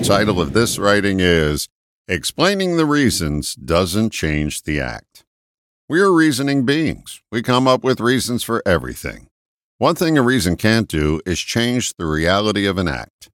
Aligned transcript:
The 0.00 0.06
title 0.06 0.40
of 0.40 0.54
this 0.54 0.78
writing 0.78 1.20
is 1.20 1.68
Explaining 2.08 2.78
the 2.78 2.86
Reasons 2.86 3.54
Doesn't 3.54 4.14
Change 4.14 4.62
the 4.62 4.80
Act. 4.80 5.24
We 5.90 6.00
are 6.00 6.10
reasoning 6.10 6.64
beings. 6.64 7.20
We 7.30 7.42
come 7.42 7.68
up 7.68 7.84
with 7.84 8.00
reasons 8.00 8.42
for 8.42 8.62
everything. 8.64 9.26
One 9.76 9.94
thing 9.94 10.16
a 10.16 10.22
reason 10.22 10.56
can't 10.56 10.88
do 10.88 11.20
is 11.26 11.38
change 11.38 11.92
the 11.94 12.06
reality 12.06 12.64
of 12.64 12.78
an 12.78 12.88
act. 12.88 13.28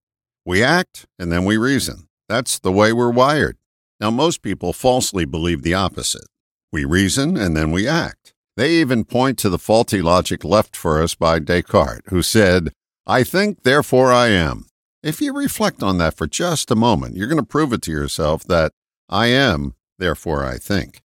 We 0.44 0.60
act 0.60 1.06
and 1.20 1.30
then 1.30 1.44
we 1.44 1.56
reason. 1.56 2.08
That's 2.28 2.58
the 2.58 2.72
way 2.72 2.92
we're 2.92 3.12
wired. 3.12 3.56
Now, 4.00 4.10
most 4.10 4.42
people 4.42 4.72
falsely 4.72 5.24
believe 5.24 5.62
the 5.62 5.74
opposite. 5.74 6.26
We 6.72 6.84
reason 6.84 7.36
and 7.36 7.56
then 7.56 7.70
we 7.70 7.86
act. 7.86 8.34
They 8.56 8.72
even 8.72 9.04
point 9.04 9.38
to 9.38 9.48
the 9.48 9.60
faulty 9.60 10.02
logic 10.02 10.42
left 10.42 10.74
for 10.74 11.00
us 11.00 11.14
by 11.14 11.38
Descartes, 11.38 12.08
who 12.08 12.22
said, 12.22 12.72
I 13.06 13.22
think, 13.22 13.62
therefore 13.62 14.12
I 14.12 14.30
am. 14.30 14.66
If 15.06 15.20
you 15.20 15.32
reflect 15.32 15.84
on 15.84 15.98
that 15.98 16.16
for 16.16 16.26
just 16.26 16.68
a 16.72 16.74
moment, 16.74 17.14
you're 17.16 17.28
going 17.28 17.38
to 17.38 17.46
prove 17.46 17.72
it 17.72 17.80
to 17.82 17.92
yourself 17.92 18.42
that 18.48 18.72
I 19.08 19.28
am, 19.28 19.76
therefore 20.00 20.44
I 20.44 20.58
think. 20.58 21.00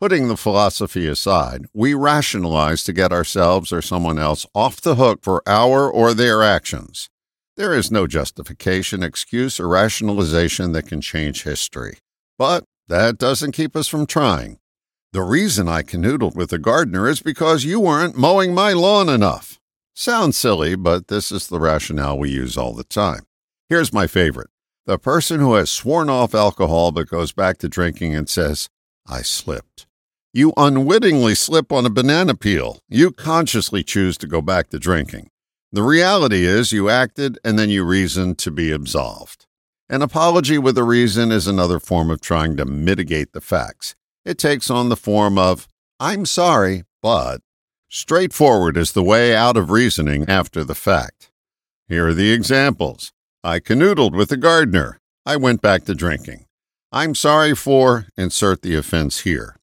Putting 0.00 0.26
the 0.26 0.36
philosophy 0.36 1.06
aside, 1.06 1.66
we 1.72 1.94
rationalize 1.94 2.82
to 2.82 2.92
get 2.92 3.12
ourselves 3.12 3.72
or 3.72 3.80
someone 3.80 4.18
else 4.18 4.44
off 4.56 4.80
the 4.80 4.96
hook 4.96 5.20
for 5.22 5.40
our 5.46 5.88
or 5.88 6.14
their 6.14 6.42
actions. 6.42 7.08
There 7.56 7.72
is 7.72 7.92
no 7.92 8.08
justification, 8.08 9.04
excuse, 9.04 9.60
or 9.60 9.68
rationalization 9.68 10.72
that 10.72 10.88
can 10.88 11.00
change 11.00 11.44
history. 11.44 11.98
But 12.36 12.64
that 12.88 13.18
doesn't 13.18 13.52
keep 13.52 13.76
us 13.76 13.86
from 13.86 14.06
trying. 14.06 14.58
The 15.12 15.22
reason 15.22 15.68
I 15.68 15.84
canoodled 15.84 16.34
with 16.34 16.50
the 16.50 16.58
gardener 16.58 17.06
is 17.06 17.22
because 17.22 17.62
you 17.62 17.78
weren't 17.78 18.18
mowing 18.18 18.52
my 18.52 18.72
lawn 18.72 19.08
enough. 19.08 19.60
Sounds 19.94 20.36
silly, 20.36 20.74
but 20.74 21.06
this 21.06 21.30
is 21.30 21.46
the 21.46 21.60
rationale 21.60 22.18
we 22.18 22.30
use 22.30 22.56
all 22.56 22.74
the 22.74 22.82
time. 22.82 23.20
Here's 23.68 23.92
my 23.92 24.06
favorite 24.06 24.50
the 24.86 24.98
person 24.98 25.40
who 25.40 25.54
has 25.54 25.70
sworn 25.70 26.10
off 26.10 26.34
alcohol 26.34 26.92
but 26.92 27.08
goes 27.08 27.32
back 27.32 27.56
to 27.58 27.68
drinking 27.68 28.14
and 28.14 28.28
says, 28.28 28.68
I 29.08 29.22
slipped. 29.22 29.86
You 30.34 30.52
unwittingly 30.58 31.34
slip 31.34 31.72
on 31.72 31.86
a 31.86 31.90
banana 31.90 32.34
peel. 32.34 32.80
You 32.88 33.10
consciously 33.10 33.82
choose 33.82 34.18
to 34.18 34.26
go 34.26 34.42
back 34.42 34.68
to 34.70 34.78
drinking. 34.78 35.30
The 35.72 35.82
reality 35.82 36.44
is 36.44 36.72
you 36.72 36.90
acted 36.90 37.38
and 37.42 37.58
then 37.58 37.70
you 37.70 37.84
reasoned 37.84 38.36
to 38.38 38.50
be 38.50 38.70
absolved. 38.70 39.46
An 39.88 40.02
apology 40.02 40.58
with 40.58 40.76
a 40.76 40.84
reason 40.84 41.32
is 41.32 41.46
another 41.46 41.80
form 41.80 42.10
of 42.10 42.20
trying 42.20 42.56
to 42.58 42.66
mitigate 42.66 43.32
the 43.32 43.40
facts. 43.40 43.94
It 44.26 44.36
takes 44.36 44.68
on 44.68 44.90
the 44.90 44.96
form 44.96 45.38
of, 45.38 45.66
I'm 45.98 46.26
sorry, 46.26 46.84
but. 47.00 47.40
Straightforward 47.88 48.76
is 48.76 48.92
the 48.92 49.02
way 49.02 49.34
out 49.34 49.56
of 49.56 49.70
reasoning 49.70 50.26
after 50.28 50.64
the 50.64 50.74
fact. 50.74 51.30
Here 51.88 52.08
are 52.08 52.14
the 52.14 52.32
examples. 52.32 53.13
I 53.46 53.60
canoodled 53.60 54.16
with 54.16 54.30
the 54.30 54.38
gardener. 54.38 54.98
I 55.26 55.36
went 55.36 55.60
back 55.60 55.84
to 55.84 55.94
drinking. 55.94 56.46
I'm 56.90 57.14
sorry 57.14 57.54
for, 57.54 58.06
insert 58.16 58.62
the 58.62 58.74
offense 58.74 59.20
here. 59.20 59.56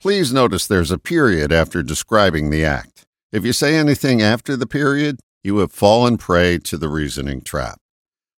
Please 0.00 0.32
notice 0.32 0.66
there's 0.66 0.90
a 0.90 0.96
period 0.96 1.52
after 1.52 1.82
describing 1.82 2.48
the 2.48 2.64
act. 2.64 3.04
If 3.30 3.44
you 3.44 3.52
say 3.52 3.76
anything 3.76 4.22
after 4.22 4.56
the 4.56 4.66
period, 4.66 5.20
you 5.44 5.58
have 5.58 5.70
fallen 5.70 6.16
prey 6.16 6.56
to 6.60 6.78
the 6.78 6.88
reasoning 6.88 7.42
trap. 7.42 7.78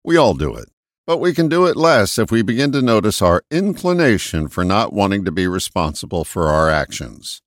We 0.04 0.18
all 0.18 0.34
do 0.34 0.56
it, 0.56 0.70
but 1.06 1.20
we 1.20 1.36
can 1.36 1.48
do 1.48 1.68
it 1.68 1.78
less 1.78 2.18
if 2.18 2.32
we 2.32 2.42
begin 2.42 2.72
to 2.72 2.82
notice 2.82 3.22
our 3.22 3.44
inclination 3.52 4.48
for 4.48 4.66
not 4.66 4.94
wanting 4.94 5.24
to 5.26 5.32
be 5.32 5.46
responsible 5.46 6.24
for 6.24 6.48
our 6.48 6.72
actions. 6.72 7.44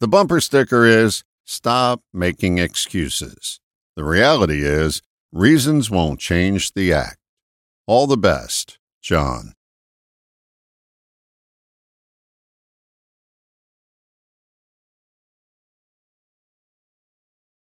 The 0.00 0.08
bumper 0.08 0.40
sticker 0.40 0.84
is 0.84 1.22
Stop 1.44 2.00
making 2.12 2.58
excuses. 2.58 3.60
The 3.96 4.04
reality 4.04 4.62
is 4.62 5.02
Reasons 5.34 5.90
won't 5.90 6.20
change 6.20 6.74
the 6.74 6.92
act. 6.92 7.16
All 7.86 8.06
the 8.06 8.18
best, 8.18 8.78
John. 9.00 9.54